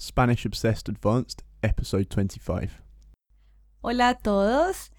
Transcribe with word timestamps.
Spanish 0.00 0.46
Obsessed 0.46 0.88
Advanced, 0.88 1.42
episode 1.60 2.08
25. 2.08 2.72
Hola 3.82 4.08
a 4.08 4.14
todos. 4.14 4.92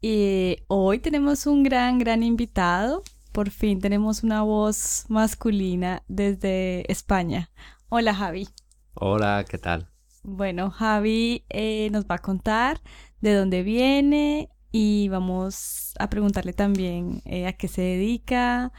Y 0.00 0.56
hoy 0.66 0.98
tenemos 0.98 1.46
un 1.46 1.62
gran, 1.62 2.00
gran 2.00 2.24
invitado. 2.24 3.04
Por 3.30 3.50
fin 3.50 3.80
tenemos 3.80 4.24
una 4.24 4.42
voz 4.42 5.04
masculina 5.08 6.02
desde 6.08 6.90
España. 6.90 7.50
Hola 7.90 8.12
Javi. 8.12 8.48
Hola, 8.94 9.44
¿qué 9.48 9.56
tal? 9.56 9.88
Bueno, 10.24 10.70
Javi 10.70 11.44
eh, 11.48 11.88
nos 11.92 12.06
va 12.06 12.16
a 12.16 12.18
contar 12.18 12.80
de 13.20 13.34
dónde 13.34 13.62
viene 13.62 14.48
y 14.72 15.08
vamos 15.10 15.94
a 16.00 16.10
preguntarle 16.10 16.54
también 16.54 17.22
eh, 17.24 17.46
a 17.46 17.52
qué 17.52 17.68
se 17.68 17.82
dedica, 17.82 18.72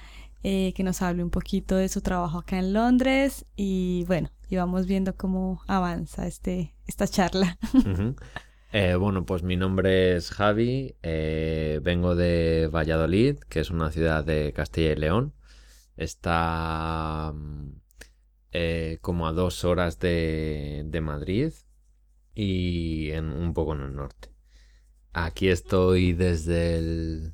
eh, 0.43 0.73
que 0.75 0.83
nos 0.83 1.01
hable 1.01 1.23
un 1.23 1.29
poquito 1.29 1.77
de 1.77 1.87
su 1.87 2.01
trabajo 2.01 2.39
acá 2.39 2.59
en 2.59 2.73
Londres 2.73 3.45
y 3.55 4.03
bueno, 4.05 4.31
y 4.51 4.57
vamos 4.57 4.85
viendo 4.85 5.15
cómo 5.15 5.61
avanza 5.65 6.27
este, 6.27 6.75
esta 6.85 7.07
charla. 7.07 7.57
Eh, 8.73 8.95
bueno, 8.95 9.25
pues 9.25 9.43
mi 9.43 9.57
nombre 9.57 10.15
es 10.15 10.31
Javi, 10.31 10.95
eh, 11.03 11.81
vengo 11.83 12.15
de 12.15 12.69
Valladolid, 12.73 13.37
que 13.49 13.59
es 13.59 13.69
una 13.69 13.91
ciudad 13.91 14.23
de 14.23 14.53
Castilla 14.53 14.93
y 14.93 14.95
León. 14.95 15.33
Está 15.97 17.33
mm, 17.35 17.81
eh, 18.53 18.97
como 19.01 19.27
a 19.27 19.33
dos 19.33 19.65
horas 19.65 19.99
de, 19.99 20.83
de 20.85 21.01
Madrid 21.01 21.51
y 22.33 23.11
en, 23.11 23.33
un 23.33 23.53
poco 23.53 23.75
en 23.75 23.81
el 23.81 23.93
norte. 23.93 24.29
Aquí 25.11 25.49
estoy 25.49 26.13
desde 26.13 26.77
el... 26.77 27.33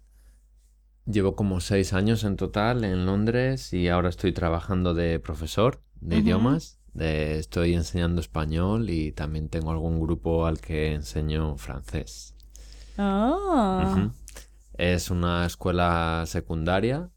Llevo 1.06 1.36
como 1.36 1.60
seis 1.60 1.94
años 1.94 2.24
en 2.24 2.36
total 2.36 2.84
en 2.84 3.06
Londres 3.06 3.74
y 3.74 3.90
ahora 3.90 4.10
estoy 4.10 4.32
trabajando 4.32 4.96
de 4.96 5.20
profesor 5.20 5.84
de 6.02 6.18
idiomas. 6.18 6.77
Estoy 7.00 7.74
enseñando 7.74 8.22
español 8.22 8.90
y 8.90 9.12
también 9.12 9.50
tengo 9.50 9.72
algún 9.72 10.00
grupo 10.00 10.46
al 10.46 10.60
que 10.60 10.94
enseño 10.94 11.58
francés. 11.58 12.36
Oh. 12.98 14.10
Es 14.74 15.12
una 15.12 15.46
escuela 15.46 16.24
secundaria 16.26 17.10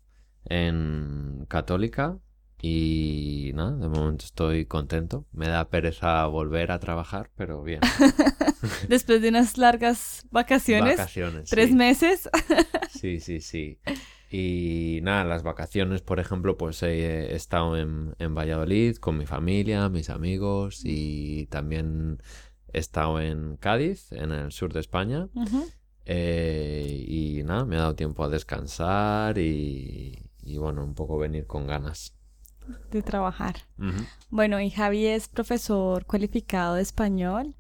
en 0.44 1.46
católica 1.48 2.18
y 2.62 3.52
nada, 3.54 3.72
de 3.72 3.88
momento 3.88 4.24
estoy 4.26 4.66
contento. 4.66 5.26
Me 5.32 5.48
da 5.48 5.68
pereza 5.68 6.26
volver 6.26 6.72
a 6.72 6.78
trabajar, 6.78 7.30
pero 7.34 7.62
bien. 7.62 7.80
Después 8.88 9.22
de 9.22 9.30
unas 9.30 9.56
largas 9.56 10.26
vacaciones, 10.30 10.98
Vacaciones. 10.98 11.48
tres 11.48 11.68
sí. 11.70 11.74
meses. 11.74 12.28
Sí, 12.90 13.20
sí, 13.20 13.40
sí. 13.40 13.78
Y 14.32 15.00
nada, 15.02 15.24
las 15.24 15.42
vacaciones, 15.42 16.02
por 16.02 16.20
ejemplo, 16.20 16.56
pues 16.56 16.82
he 16.84 17.34
estado 17.34 17.76
en, 17.76 18.14
en 18.18 18.34
Valladolid 18.34 18.96
con 18.96 19.18
mi 19.18 19.26
familia, 19.26 19.88
mis 19.88 20.08
amigos 20.08 20.82
y 20.84 21.46
también 21.46 22.22
he 22.72 22.78
estado 22.78 23.20
en 23.20 23.56
Cádiz, 23.56 24.12
en 24.12 24.30
el 24.30 24.52
sur 24.52 24.72
de 24.72 24.78
España. 24.80 25.28
Eh, 26.06 27.04
y 27.06 27.42
nada, 27.44 27.64
me 27.64 27.76
ha 27.76 27.80
dado 27.80 27.94
tiempo 27.96 28.24
a 28.24 28.28
descansar 28.28 29.36
y, 29.38 30.30
y 30.42 30.58
bueno, 30.58 30.84
un 30.84 30.94
poco 30.94 31.18
venir 31.18 31.46
con 31.46 31.66
ganas. 31.66 32.14
de 32.92 33.02
trabajar. 33.02 33.56
Bueno, 34.28 34.60
y 34.60 34.70
Javi 34.70 35.06
es 35.06 35.26
profesor 35.28 36.06
cualificado 36.06 36.76
de 36.76 36.82
español. 36.82 37.56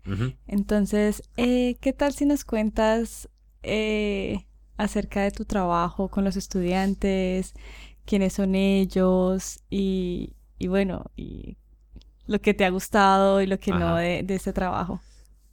Entonces, 0.46 1.22
eh, 1.36 1.76
¿qué 1.80 1.92
tal 1.92 2.12
si 2.12 2.26
nos 2.26 2.44
cuentas 2.44 3.28
eh, 3.62 4.46
acerca 4.82 5.22
de 5.22 5.30
tu 5.32 5.44
trabajo 5.44 6.08
con 6.08 6.24
los 6.24 6.36
estudiantes? 6.36 7.54
¿Quiénes 8.06 8.34
son 8.34 8.54
ellos? 8.54 9.60
Y, 9.70 10.34
y 10.58 10.68
bueno, 10.68 11.06
y 11.16 11.56
lo 12.26 12.40
que 12.40 12.54
te 12.54 12.64
ha 12.64 12.70
gustado 12.70 13.42
y 13.42 13.46
lo 13.46 13.58
que 13.58 13.74
no 13.74 13.96
de, 13.96 14.22
de 14.24 14.36
ese 14.36 14.52
trabajo. 14.52 15.00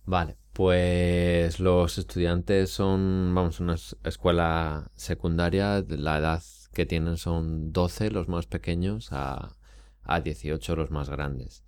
Vale, 0.05 0.37
pues 0.53 1.59
los 1.59 1.97
estudiantes 1.97 2.69
son, 2.71 3.31
vamos, 3.35 3.59
una 3.59 3.75
es- 3.75 3.97
escuela 4.03 4.89
secundaria, 4.95 5.83
la 5.89 6.17
edad 6.19 6.41
que 6.73 6.85
tienen 6.85 7.17
son 7.17 7.73
12 7.73 8.09
los 8.11 8.27
más 8.29 8.45
pequeños 8.47 9.09
a, 9.11 9.57
a 10.03 10.21
18 10.21 10.75
los 10.75 10.91
más 10.91 11.09
grandes, 11.09 11.63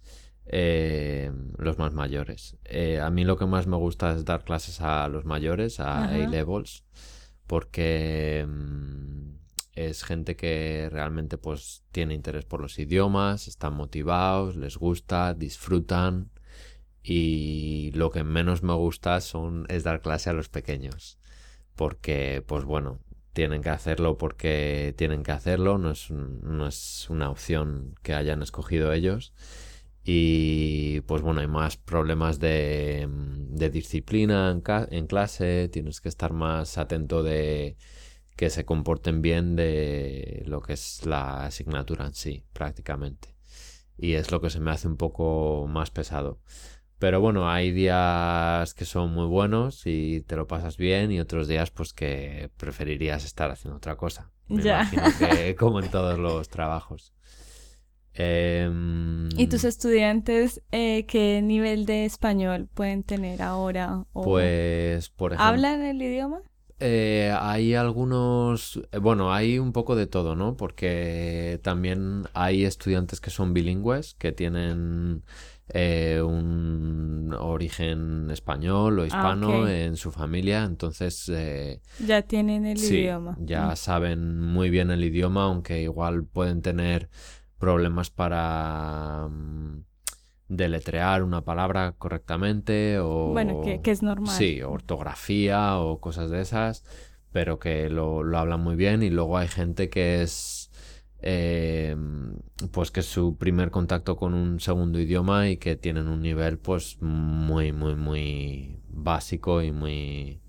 eh, 0.46 1.32
los 1.58 1.78
más 1.78 1.94
mayores. 1.94 2.56
Eh, 2.66 3.00
a 3.02 3.10
mí 3.10 3.26
lo 3.26 3.38
que 3.38 3.46
más 3.46 3.68
me 3.68 3.76
gusta 3.78 4.14
es 4.14 4.24
dar 4.26 4.44
clases 4.46 4.80
a 4.82 5.08
los 5.10 5.26
mayores, 5.26 5.80
a. 5.82 6.06
A-levels, 6.06 6.86
porque 7.50 8.46
mm, 8.48 9.32
es 9.74 10.04
gente 10.04 10.36
que 10.36 10.88
realmente 10.92 11.40
pues 11.40 11.84
tiene 11.92 12.14
interés 12.14 12.46
por 12.46 12.62
los 12.62 12.78
idiomas, 12.78 13.48
están 13.48 13.74
motivados, 13.74 14.56
les 14.56 14.78
gusta, 14.78 15.34
disfrutan 15.34 16.30
y 17.02 17.92
lo 17.96 18.12
que 18.12 18.24
menos 18.24 18.62
me 18.62 18.74
gusta 18.74 19.20
son 19.20 19.66
es 19.68 19.84
dar 19.84 20.02
clase 20.02 20.30
a 20.30 20.34
los 20.34 20.48
pequeños 20.48 21.18
porque 21.76 22.44
pues 22.46 22.66
bueno 22.66 23.00
tienen 23.34 23.64
que 23.64 23.70
hacerlo 23.70 24.18
porque 24.20 24.94
tienen 24.96 25.24
que 25.24 25.32
hacerlo 25.32 25.80
no 25.80 25.92
es, 25.92 26.12
no 26.12 26.68
es 26.68 27.10
una 27.10 27.32
opción 27.32 27.96
que 28.04 28.14
hayan 28.14 28.44
escogido 28.44 28.94
ellos 28.94 29.34
y 30.12 31.02
pues 31.02 31.22
bueno 31.22 31.42
hay 31.42 31.48
más 31.48 31.78
problemas 31.78 32.40
de, 32.40 33.08
de 33.10 33.70
disciplina 33.70 34.50
en, 34.92 35.08
clase 35.08 35.70
tienes 35.70 36.02
que 36.02 36.10
estar 36.10 36.34
más 36.34 36.78
atento 36.78 37.22
de 37.24 37.78
que 38.36 38.50
se 38.50 38.66
comporten 38.66 39.22
bien 39.22 39.56
de 39.56 40.44
lo 40.48 40.62
que 40.62 40.74
es 40.74 41.06
la 41.06 41.46
asignatura 41.46 42.06
en 42.08 42.14
sí 42.16 42.44
prácticamente 42.54 43.36
y 43.98 44.14
es 44.14 44.32
lo 44.32 44.42
que 44.42 44.50
se 44.50 44.60
me 44.62 44.72
hace 44.72 44.88
un 44.88 44.98
poco 44.98 45.68
más 45.68 45.92
pesado 45.92 46.40
pero 47.00 47.22
bueno, 47.22 47.50
hay 47.50 47.72
días 47.72 48.74
que 48.74 48.84
son 48.86 49.14
muy 49.14 49.26
buenos 49.26 49.84
y 49.86 50.22
te 50.22 50.36
lo 50.36 50.48
pasas 50.48 50.76
bien 50.78 51.12
y 51.14 51.22
otros 51.22 51.48
días 51.48 51.72
pues 51.72 51.94
que 51.94 52.52
preferirías 52.58 53.24
estar 53.24 53.52
haciendo 53.52 53.78
otra 53.78 53.96
cosa. 53.96 54.32
Me 54.50 54.64
Ya. 54.64 54.82
imagino 54.82 55.04
que 55.18 55.56
como 55.60 55.80
en 55.80 55.90
todos 55.90 56.20
los 56.20 56.50
trabajos. 56.50 57.14
Em, 58.20 59.30
¿Y 59.38 59.48
tus 59.48 59.64
estudiantes 59.64 60.62
eh, 60.72 61.06
qué 61.08 61.42
nivel 61.42 61.86
de 61.86 62.06
español 62.06 62.68
pueden 62.74 63.04
tener 63.04 63.42
ahora? 63.42 64.06
¿O 64.14 64.24
Pues, 64.24 65.10
por 65.10 65.34
ejemplo, 65.34 65.46
¿Hablan 65.54 65.82
el 65.84 66.02
idioma? 66.02 66.42
eh, 66.82 67.34
hay 67.38 67.76
algunos, 67.76 68.80
eh, 68.92 68.98
bueno, 69.00 69.34
hay 69.34 69.60
un 69.60 69.74
poco 69.74 69.96
de 69.96 70.08
todo, 70.08 70.36
¿no? 70.36 70.56
Porque 70.56 71.60
también 71.64 72.26
hay 72.34 72.64
estudiantes 72.66 73.20
que 73.22 73.30
son 73.32 73.54
bilingües, 73.54 74.16
que 74.16 74.32
tienen 74.32 75.24
eh, 75.70 76.22
un 76.24 77.34
origen 77.38 78.30
español 78.32 79.00
o 79.00 79.06
hispano 79.06 79.50
ok. 79.64 79.68
en 79.68 79.98
su 79.98 80.12
familia, 80.12 80.64
entonces 80.64 81.30
eh, 81.30 81.82
Ya 82.00 82.22
tienen 82.24 82.66
el 82.66 82.78
sí, 82.78 82.96
idioma. 82.96 83.36
ya 83.36 83.76
saben 83.76 84.40
muy 84.42 84.70
bien 84.70 84.90
el 84.92 85.04
idioma, 85.04 85.44
aunque 85.46 85.82
igual 85.82 86.24
pueden 86.26 86.62
tener 86.62 87.10
problemas 87.60 88.10
para 88.10 89.28
mm, 89.30 89.84
deletrear 90.48 91.24
una 91.24 91.42
palabra 91.42 91.94
correctamente 91.98 93.00
o... 93.00 93.32
Bueno, 93.32 93.62
que, 93.62 93.82
que 93.82 93.92
es 93.92 94.02
normal. 94.02 94.36
Sí, 94.36 94.62
ortografía 94.62 95.78
o 95.78 96.00
cosas 96.00 96.32
de 96.32 96.42
esas, 96.42 96.84
pero 97.32 97.60
que 97.60 97.90
lo, 97.90 98.24
lo 98.24 98.38
hablan 98.40 98.62
muy 98.62 98.76
bien. 98.76 99.04
Y 99.04 99.10
luego 99.10 99.38
hay 99.38 99.48
gente 99.48 99.90
que 99.90 100.24
es 100.24 100.72
eh, 101.22 101.98
pues 102.72 102.92
que 102.92 103.02
es 103.02 103.06
su 103.06 103.36
primer 103.38 103.72
contacto 103.72 104.16
con 104.16 104.34
un 104.34 104.60
segundo 104.62 105.00
idioma 105.00 105.50
y 105.50 105.58
que 105.58 105.76
tienen 105.76 106.08
un 106.08 106.22
nivel 106.22 106.58
pues 106.58 106.98
muy 107.02 107.74
muy 107.74 107.96
muy 107.96 108.80
básico 108.88 109.62
y 109.62 109.74
muy 109.74 110.40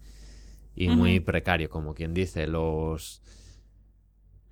y 0.76 0.88
muy 0.88 1.20
precario 1.20 1.68
como 1.68 1.94
quien 1.94 2.14
dice. 2.14 2.46
Los 2.46 3.22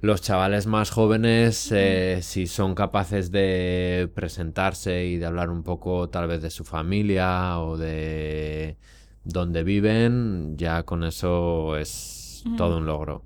los 0.00 0.22
chavales 0.22 0.66
más 0.66 0.90
jóvenes, 0.90 1.70
eh, 1.72 2.20
si 2.22 2.46
son 2.46 2.74
capaces 2.74 3.30
de 3.32 4.08
presentarse 4.14 5.06
y 5.06 5.16
de 5.16 5.26
hablar 5.26 5.50
un 5.50 5.62
poco 5.64 6.08
tal 6.08 6.28
vez 6.28 6.40
de 6.42 6.50
su 6.50 6.64
familia 6.64 7.58
o 7.60 7.76
de 7.76 8.76
dónde 9.24 9.64
viven, 9.64 10.54
ya 10.56 10.84
con 10.84 11.02
eso 11.04 11.76
es 11.76 12.44
todo 12.56 12.78
un 12.78 12.86
logro. 12.86 13.24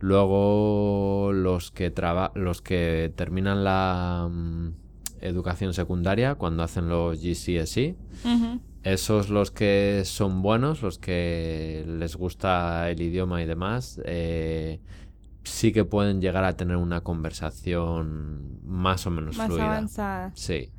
Luego 0.00 1.32
los 1.32 1.70
que 1.70 1.90
traba- 1.90 2.32
los 2.34 2.62
que 2.62 3.12
terminan 3.16 3.64
la 3.64 4.28
mm, 4.30 4.68
educación 5.20 5.74
secundaria 5.74 6.34
cuando 6.36 6.62
hacen 6.62 6.88
los 6.88 7.20
GCSE, 7.20 7.96
Ujú. 8.24 8.60
esos 8.82 9.28
los 9.30 9.50
que 9.50 10.02
son 10.04 10.42
buenos, 10.42 10.82
los 10.82 10.98
que 10.98 11.84
les 11.86 12.16
gusta 12.16 12.90
el 12.90 13.00
idioma 13.00 13.42
y 13.42 13.46
demás, 13.46 14.00
eh, 14.04 14.80
sí 15.46 15.72
que 15.72 15.84
pueden 15.84 16.20
llegar 16.20 16.44
a 16.44 16.56
tener 16.56 16.76
una 16.76 17.02
conversación 17.02 18.60
más 18.64 19.06
o 19.06 19.10
menos 19.10 19.36
Más 19.36 19.46
fluida. 19.46 19.66
avanzada. 19.66 20.32
Sí. 20.34 20.72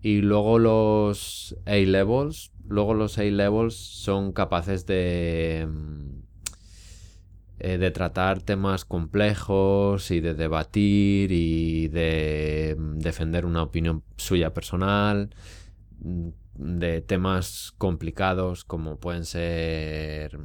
Y 0.00 0.20
luego 0.20 0.58
los 0.58 1.56
A-levels, 1.66 2.52
luego 2.66 2.94
los 2.94 3.18
A-levels 3.18 3.74
son 3.74 4.32
capaces 4.32 4.86
de 4.86 5.66
mm, 5.68 6.18
eh, 7.60 7.76
de 7.76 7.90
tratar 7.90 8.40
temas 8.40 8.84
complejos 8.84 10.12
y 10.12 10.20
de 10.20 10.34
debatir 10.34 11.32
y 11.32 11.88
de 11.88 12.76
mm, 12.78 12.98
defender 12.98 13.44
una 13.44 13.62
opinión 13.64 14.04
suya 14.16 14.54
personal 14.54 15.30
mm, 16.00 16.28
de 16.54 17.00
temas 17.02 17.74
complicados 17.78 18.64
como 18.64 18.98
pueden 18.98 19.24
ser, 19.24 20.38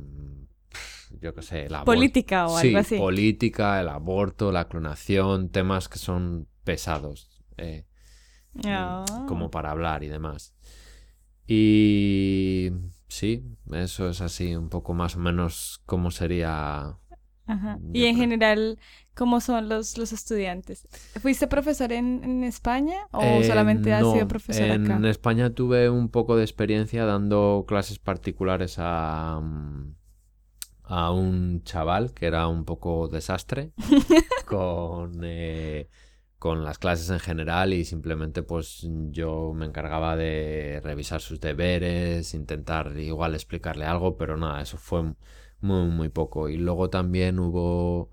yo 1.21 1.33
qué 1.33 1.42
sé, 1.42 1.65
aborto. 1.65 1.86
Política 1.86 2.48
o 2.48 2.57
Sí, 2.60 2.68
algo 2.68 2.80
así. 2.80 2.98
política, 2.98 3.80
el 3.81 3.89
aborto, 3.89 4.51
la 4.51 4.68
clonación, 4.68 5.50
temas 5.50 5.89
que 5.89 6.00
son 6.00 6.48
pesados. 6.63 7.30
eh, 7.57 7.86
Ah. 8.65 9.04
como 9.27 9.50
para 9.50 9.71
hablar 9.71 10.04
y 10.04 10.07
demás. 10.10 10.54
Y 11.48 12.71
sí, 13.07 13.44
eso 13.71 14.10
es 14.10 14.21
así, 14.21 14.56
un 14.56 14.69
poco 14.69 14.94
más 14.94 15.15
o 15.15 15.19
menos 15.19 15.81
cómo 15.86 16.12
sería. 16.12 16.98
Ajá. 17.45 17.77
Y 17.94 18.06
en 18.06 18.15
general, 18.15 18.80
¿cómo 19.15 19.42
son 19.42 19.68
los, 19.69 19.98
los 19.98 20.13
estudiantes? 20.13 20.88
¿Fuiste 21.21 21.48
profesor 21.48 21.92
en, 21.92 22.24
en 22.24 22.44
España 22.44 23.07
o 23.12 23.21
Eh, 23.21 23.44
solamente 23.44 23.92
has 23.94 24.10
sido 24.13 24.27
profesor 24.27 24.65
en 24.65 24.89
acá? 24.92 25.10
España 25.10 25.50
tuve 25.54 25.89
un 25.89 26.10
poco 26.10 26.36
de 26.38 26.44
experiencia 26.44 27.06
dando 27.06 27.65
clases 27.68 28.00
particulares 28.00 28.75
a, 28.77 29.42
mm, 29.44 29.95
a 30.83 31.12
un 31.12 31.63
chaval 31.63 32.13
que 32.13 32.25
era 32.27 32.47
un 32.47 32.65
poco 32.65 33.07
desastre 33.07 33.71
con, 34.45 35.21
eh, 35.24 35.89
con 36.39 36.63
las 36.63 36.77
clases 36.77 37.09
en 37.09 37.19
general 37.19 37.74
y 37.74 37.85
simplemente 37.85 38.44
pues 38.44 38.88
yo 39.12 39.53
me 39.56 39.65
encargaba 39.65 40.15
de 40.18 40.81
revisar 40.83 41.21
sus 41.21 41.39
deberes, 41.39 42.33
intentar 42.33 42.97
igual 43.00 43.33
explicarle 43.35 43.85
algo, 43.85 44.18
pero 44.18 44.38
nada, 44.38 44.62
eso 44.62 44.77
fue 44.77 45.03
muy, 45.62 45.88
muy 45.89 46.09
poco. 46.09 46.50
Y 46.50 46.57
luego 46.57 46.89
también 46.89 47.39
hubo 47.39 48.09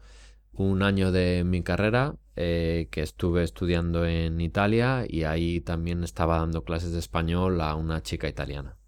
un 0.52 0.82
año 0.82 1.12
de 1.12 1.44
mi 1.44 1.62
carrera 1.62 2.16
eh, 2.36 2.88
que 2.90 3.02
estuve 3.02 3.42
estudiando 3.42 4.06
en 4.06 4.40
Italia 4.40 5.04
y 5.08 5.24
ahí 5.24 5.60
también 5.60 6.04
estaba 6.04 6.38
dando 6.38 6.64
clases 6.64 6.92
de 6.92 7.00
español 7.00 7.60
a 7.60 7.74
una 7.74 8.02
chica 8.02 8.28
italiana 8.28 8.79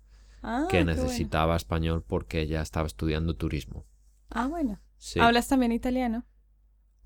Ah, 0.43 0.67
que 0.69 0.79
bueno. 0.85 0.93
necesitaba 0.93 1.57
español 1.57 2.05
porque 2.07 2.41
ella 2.41 2.63
estaba 2.63 2.87
estudiando 2.87 3.35
turismo. 3.37 3.87
Ah, 4.31 4.47
bueno. 4.47 4.81
Sí. 4.99 5.21
¿Hablas 5.21 5.49
también 5.49 5.73
italiano? 5.73 6.25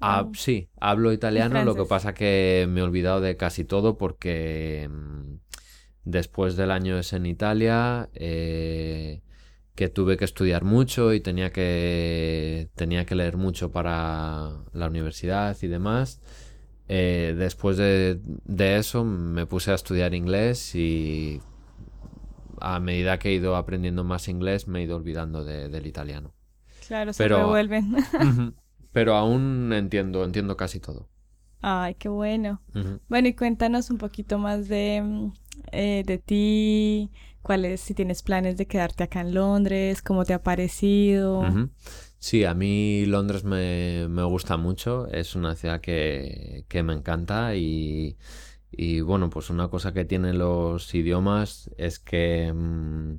Ah, 0.01 0.25
Oh. 0.29 0.33
sí, 0.35 0.69
hablo 0.79 1.13
italiano, 1.13 1.65
lo 1.65 1.75
que 1.75 1.85
pasa 1.87 2.13
que 2.13 2.67
me 2.69 2.81
he 2.81 2.83
olvidado 2.83 3.21
de 3.23 3.37
casi 3.39 3.65
todo 3.65 3.97
porque 3.97 4.89
mm, 4.91 5.37
después 6.05 6.57
del 6.57 6.71
año 6.71 6.99
ese 6.99 7.17
en 7.17 7.25
Italia, 7.27 8.11
eh, 8.13 9.23
que 9.75 9.89
tuve 9.89 10.17
que 10.19 10.25
estudiar 10.27 10.65
mucho 10.65 11.13
y 11.15 11.21
tenía 11.21 11.51
que, 11.51 12.69
tenía 12.75 13.07
que 13.07 13.15
leer 13.15 13.37
mucho 13.39 13.73
para 13.73 14.65
la 14.73 14.87
universidad 14.87 15.57
y 15.63 15.67
demás, 15.67 16.21
eh, 16.89 17.35
después 17.37 17.77
de, 17.79 18.21
de 18.45 18.77
eso 18.77 19.03
me 19.05 19.47
puse 19.47 19.71
a 19.73 19.75
estudiar 19.75 20.15
inglés 20.15 20.75
y 20.75 21.41
a 22.75 22.81
medida 22.81 23.19
que 23.19 23.31
he 23.31 23.35
ido 23.35 23.57
aprendiendo 23.57 24.05
más 24.05 24.29
inglés 24.29 24.67
me 24.69 24.81
he 24.81 24.83
ido 24.85 24.97
olvidando 24.97 25.45
de- 25.45 25.69
del 25.69 25.87
italiano. 25.87 26.35
Claro, 26.87 27.13
se 27.13 27.23
Pero- 27.25 27.39
revuelven. 27.39 27.95
Ujú. 28.21 28.55
Pero 28.93 29.15
aún 29.15 29.73
entiendo, 29.75 30.25
entiendo 30.25 30.57
casi 30.57 30.81
todo. 30.81 31.09
Ay, 31.61 31.95
qué 31.97 32.09
bueno. 32.09 32.61
Bueno, 33.09 33.29
y 33.29 33.35
cuéntanos 33.35 33.91
un 33.91 33.99
poquito 33.99 34.39
más 34.39 34.69
de, 34.69 35.03
mm, 35.03 35.33
eh, 35.73 36.03
de 36.07 36.19
ti, 36.19 37.11
cuáles, 37.43 37.81
si 37.81 37.95
tienes 37.95 38.23
planes 38.23 38.57
de 38.57 38.67
quedarte 38.67 39.05
acá 39.05 39.21
en 39.21 39.35
Londres, 39.35 40.01
cómo 40.03 40.25
te 40.25 40.33
ha 40.35 40.43
parecido. 40.43 41.43
Sí, 42.19 42.45
a 42.45 42.55
mí 42.55 43.05
Londres 43.07 43.45
me, 43.45 44.07
me 44.09 44.23
gusta 44.25 44.57
mucho, 44.57 45.09
es 45.09 45.35
una 45.35 45.55
ciudad 45.57 45.81
que, 45.81 46.65
que 46.69 46.83
me 46.83 46.93
encanta 46.95 47.55
y, 47.57 48.17
y, 48.77 49.01
bueno, 49.01 49.31
pues 49.31 49.51
una 49.51 49.69
cosa 49.69 49.93
que 49.93 50.05
tienen 50.05 50.39
los 50.39 50.95
idiomas 50.95 51.71
es 51.79 51.99
que 51.99 52.53
mm, 52.53 53.15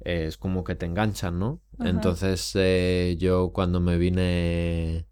es 0.00 0.36
como 0.36 0.64
que 0.64 0.74
te 0.74 0.86
enganchan, 0.86 1.38
¿no? 1.38 1.60
Ajá. 1.78 1.90
Entonces 1.90 2.52
eh, 2.54 3.16
yo 3.18 3.52
cuando 3.52 3.80
me 3.80 3.96
vine, 3.98 5.06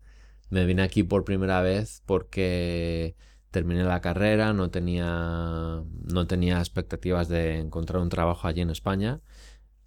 me 0.50 0.64
vine 0.66 0.82
aquí 0.82 1.02
por 1.02 1.24
primera 1.24 1.60
vez 1.62 2.02
porque 2.06 3.16
terminé 3.50 3.84
la 3.84 4.00
carrera, 4.00 4.52
no 4.52 4.70
tenía, 4.70 5.82
no 6.12 6.26
tenía 6.26 6.58
expectativas 6.58 7.28
de 7.28 7.58
encontrar 7.58 8.02
un 8.02 8.08
trabajo 8.08 8.48
allí 8.48 8.60
en 8.60 8.70
España 8.70 9.20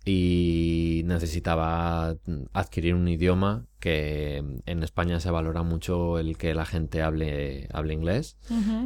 y 0.05 1.03
necesitaba 1.05 2.15
adquirir 2.51 2.93
un 2.95 3.07
idioma 3.07 3.65
que 3.79 4.43
en 4.65 4.83
España 4.83 5.19
se 5.19 5.31
valora 5.31 5.63
mucho 5.63 6.19
el 6.19 6.37
que 6.37 6.53
la 6.53 6.65
gente 6.65 7.01
hable, 7.01 7.67
hable 7.71 7.93
inglés. 7.93 8.37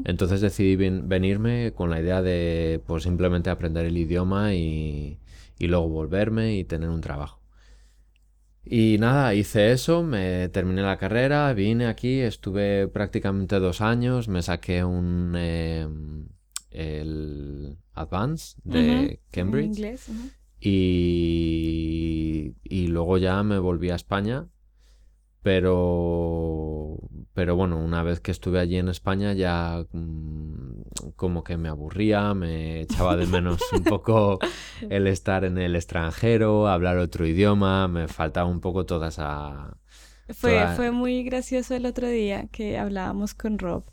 Entonces 0.05 0.41
decidí 0.41 0.75
ven- 0.75 1.07
venirme 1.09 1.73
con 1.75 1.89
la 1.89 1.99
idea 2.01 2.21
de 2.21 2.81
pues 2.85 3.03
simplemente 3.03 3.49
aprender 3.49 3.85
el 3.85 3.97
idioma 3.97 4.53
y, 4.53 5.19
y 5.57 5.67
luego 5.67 5.89
volverme 5.89 6.55
y 6.57 6.63
tener 6.63 6.89
un 6.89 7.01
trabajo. 7.01 7.41
Y 8.69 8.97
nada, 8.99 9.33
hice 9.33 9.71
eso, 9.71 10.03
me 10.03 10.49
terminé 10.49 10.81
la 10.81 10.97
carrera, 10.97 11.53
vine 11.53 11.87
aquí, 11.87 12.19
estuve 12.19 12.89
prácticamente 12.89 13.59
dos 13.59 13.79
años, 13.79 14.27
me 14.27 14.41
saqué 14.41 14.83
un 14.83 15.33
em, 15.37 16.27
el 16.71 17.77
Advance 17.93 18.57
de 18.65 18.79
Ujú. 18.79 19.11
En 19.11 19.19
Cambridge 19.31 19.65
inglés. 19.77 20.09
ujú. 20.09 20.29
Y, 20.59 22.55
y 22.63 22.87
luego 22.87 23.17
ya 23.17 23.43
me 23.43 23.59
volví 23.59 23.89
a 23.89 23.95
España. 23.95 24.47
Pero, 25.43 26.97
pero 27.33 27.55
bueno, 27.55 27.77
una 27.77 28.03
vez 28.03 28.19
que 28.19 28.31
estuve 28.31 28.59
allí 28.59 28.77
en 28.77 28.89
España 28.89 29.31
ya 29.33 29.85
mm, 29.93 30.81
como 31.15 31.43
que 31.43 31.55
me 31.57 31.69
aburría, 31.69 32.33
me 32.33 32.81
echaba 32.81 33.15
de 33.15 33.27
menos 33.27 33.71
un 33.71 33.85
poco 33.85 34.39
el 34.89 35.07
estar 35.07 35.45
en 35.45 35.57
el 35.57 35.75
extranjero, 35.77 36.67
hablar 36.67 36.97
otro 36.97 37.25
idioma, 37.25 37.87
me 37.87 38.07
faltaba 38.09 38.49
un 38.49 38.59
poco 38.59 38.85
toda 38.85 39.07
esa... 39.09 39.77
Fue, 40.29 40.51
Toda- 40.51 40.75
fue 40.75 40.91
muy 40.91 41.23
gracioso 41.23 41.73
el 41.75 41.85
otro 41.85 42.09
día 42.09 42.47
que 42.51 42.77
hablábamos 42.77 43.33
con 43.33 43.57
Rob 43.59 43.85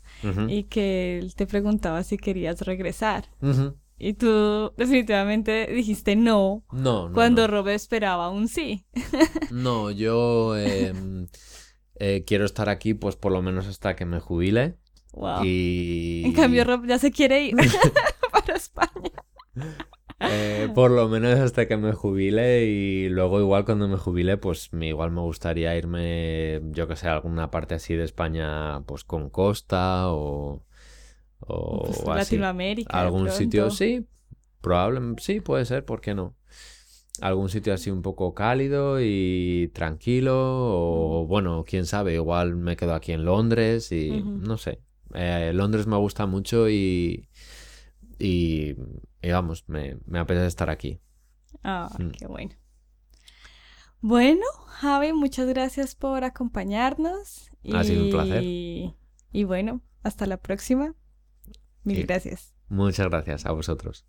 y 0.49 0.63
que 0.63 1.17
él 1.19 1.33
te 1.35 1.47
preguntaba 1.47 2.03
si 2.03 2.17
querías 2.17 2.61
regresar. 2.61 3.25
ujú. 3.41 3.77
Y 3.97 4.13
tú 4.13 4.73
definitivamente 4.77 5.67
dijiste 5.67 6.15
no, 6.15 6.63
No, 6.71 7.07
no, 7.07 7.13
cuando 7.13 7.43
no. 7.43 7.47
Rob 7.47 7.69
esperaba 7.69 8.29
un 8.29 8.47
sí. 8.47 8.85
No, 9.51 9.89
yo 9.91 10.57
em, 10.57 11.27
eh, 11.95 12.23
quiero 12.27 12.45
estar 12.45 12.69
aquí 12.69 12.93
pues 12.93 13.15
por 13.15 13.31
lo 13.31 13.41
menos 13.41 13.67
hasta 13.67 13.95
que 13.95 14.05
me 14.05 14.19
jubile. 14.19 14.77
Wow. 15.13 15.45
Y... 15.45 16.23
En 16.25 16.33
cambio, 16.33 16.65
Rob 16.65 16.85
ya 16.85 16.99
se 16.99 17.11
quiere 17.11 17.45
ir 17.45 17.55
para 18.31 18.55
España. 18.55 19.11
Eh, 20.19 20.69
por 20.73 20.91
lo 20.91 21.07
menos 21.07 21.39
hasta 21.39 21.67
que 21.67 21.77
me 21.77 21.93
jubile 21.93 22.65
y 22.65 23.09
luego 23.09 23.39
igual 23.39 23.65
cuando 23.65 23.87
me 23.87 23.97
jubile 23.97 24.37
pues 24.37 24.71
me, 24.71 24.87
igual 24.87 25.11
me 25.11 25.19
gustaría 25.21 25.75
irme 25.75 26.61
yo 26.71 26.87
que 26.87 26.95
sé 26.95 27.09
a 27.09 27.13
alguna 27.13 27.51
parte 27.51 27.75
así 27.75 27.95
de 27.95 28.05
España 28.05 28.81
pues 28.85 29.03
con 29.03 29.29
costa 29.29 30.09
o, 30.11 30.63
o 31.39 31.83
Pues, 31.83 31.99
así. 31.99 32.07
Latinoamérica. 32.37 33.01
algún 33.01 33.29
sitio 33.29 33.69
sí 33.71 34.07
probable 34.61 35.15
sí 35.19 35.41
puede 35.41 35.65
ser 35.65 35.85
¿por 35.85 36.01
qué 36.01 36.13
no? 36.15 36.35
algún 37.21 37.49
sitio 37.49 37.73
así 37.73 37.91
un 37.91 38.01
poco 38.01 38.33
cálido 38.33 38.99
y 39.01 39.71
tranquilo 39.73 40.33
o 40.37 41.25
bueno 41.27 41.63
quién 41.65 41.85
sabe 41.85 42.15
igual 42.15 42.55
me 42.55 42.75
quedo 42.75 42.93
aquí 42.93 43.11
en 43.13 43.25
Londres 43.25 43.91
y 43.91 44.21
no 44.23 44.57
sé 44.57 44.81
Eh, 45.13 45.51
Londres 45.53 45.87
me 45.87 45.97
gusta 45.97 46.25
mucho 46.25 46.67
y 46.69 47.29
y, 48.19 48.75
y 49.21 49.29
vamos 49.31 49.63
me, 49.67 49.97
me 50.05 50.19
apetece 50.19 50.47
estar 50.47 50.69
aquí 50.69 50.99
Ah, 51.63 51.89
Mm. 51.97 52.09
qué 52.09 52.27
bueno. 52.27 52.51
Bueno, 54.01 54.43
Javi, 54.67 55.13
muchas 55.13 55.47
gracias 55.47 55.95
por 55.95 56.23
acompañarnos. 56.23 57.49
Ha 57.73 57.83
sido 57.83 58.03
un 58.03 58.09
placer. 58.11 58.43
Y 58.43 59.43
bueno, 59.45 59.81
hasta 60.03 60.25
la 60.27 60.37
próxima. 60.37 60.93
Mil 61.85 61.99
Y- 61.99 62.03
gracias. 62.03 62.53
muchas 62.67 63.07
gracias 63.07 63.45
a 63.45 63.51
vosotros 63.53 64.03